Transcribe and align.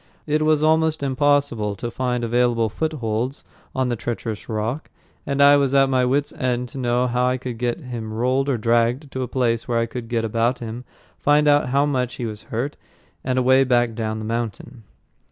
It 0.25 0.41
was 0.41 0.63
almost 0.63 1.03
impossible 1.03 1.75
to 1.75 1.91
find 1.91 2.23
available 2.23 2.69
footholds 2.69 3.43
on 3.75 3.89
the 3.89 3.95
treacherous 3.95 4.49
rock, 4.49 4.89
and 5.27 5.43
I 5.43 5.57
was 5.57 5.75
at 5.75 5.91
my 5.91 6.05
wits' 6.05 6.33
end 6.33 6.69
to 6.69 6.79
know 6.79 7.05
how 7.05 7.37
to 7.37 7.53
get 7.53 7.81
him 7.81 8.11
rolled 8.11 8.49
or 8.49 8.57
dragged 8.57 9.11
to 9.11 9.21
a 9.21 9.27
place 9.27 9.67
where 9.67 9.77
I 9.77 9.85
could 9.85 10.09
get 10.09 10.25
about 10.25 10.57
him, 10.57 10.85
find 11.19 11.47
out 11.47 11.69
how 11.69 11.85
much 11.85 12.15
he 12.15 12.25
was 12.25 12.41
hurt, 12.49 12.77
and 13.23 13.37
a 13.37 13.43
way 13.43 13.63
back 13.63 13.93
down 13.93 14.17
the 14.17 14.25
mountain. 14.25 14.81